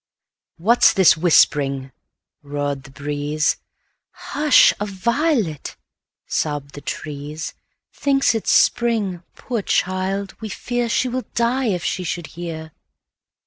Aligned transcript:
"What 0.57 0.81
's 0.83 0.93
this 0.93 1.15
whispering?" 1.15 1.91
roared 2.41 2.85
the 2.85 2.89
breeze;"Hush! 2.89 4.73
a 4.79 4.85
violet," 4.87 5.75
sobbed 6.25 6.73
the 6.73 6.81
trees,"Thinks 6.81 8.33
it 8.33 8.47
's 8.47 8.51
spring,—poor 8.51 9.61
child, 9.61 10.33
we 10.41 10.49
fearShe 10.49 11.11
will 11.11 11.25
die 11.35 11.65
if 11.65 11.83
she 11.83 12.03
should 12.03 12.25
hear!" 12.33 12.71